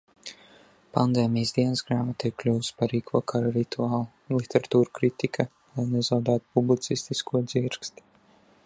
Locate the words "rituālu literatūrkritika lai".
3.59-5.87